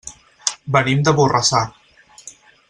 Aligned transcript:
Venim 0.75 1.03
de 1.09 1.13
Borrassà. 1.19 1.61